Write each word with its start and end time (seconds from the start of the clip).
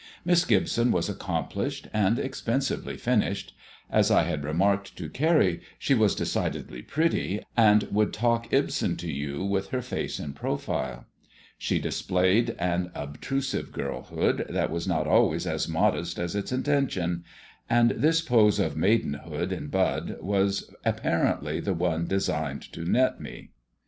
Miss 0.25 0.45
Gibson 0.45 0.91
was 0.91 1.09
accomplished, 1.09 1.87
and 1.93 2.17
expensively 2.17 2.97
finished. 2.97 3.55
As 3.87 4.09
I 4.09 4.23
had 4.23 4.43
remarked 4.43 4.95
to 4.97 5.07
Carrie, 5.11 5.61
she 5.77 5.93
was 5.93 6.15
decidedly 6.15 6.81
pretty, 6.81 7.43
and 7.55 7.83
would 7.91 8.11
talk 8.11 8.51
Ibsen 8.51 8.95
to 8.97 9.11
you 9.11 9.43
with 9.45 9.67
her 9.67 9.81
face 9.83 10.19
in 10.19 10.33
profile. 10.33 11.05
She 11.59 11.77
displayed 11.77 12.55
an 12.57 12.89
obtrusive 12.95 13.71
girlhood 13.71 14.47
that 14.49 14.71
was 14.71 14.87
not 14.87 15.05
always 15.05 15.45
as 15.45 15.69
modest 15.69 16.17
as 16.17 16.35
its 16.35 16.51
intention, 16.51 17.23
and 17.69 17.91
this 17.91 18.21
pose 18.23 18.57
of 18.57 18.75
maidenhood 18.75 19.51
in 19.51 19.67
bud 19.67 20.17
was 20.19 20.73
apparently 20.83 21.59
the 21.59 21.75
one 21.75 22.07
designed 22.07 22.63
to 22.73 22.85
net 22.85 23.19
me. 23.21 23.51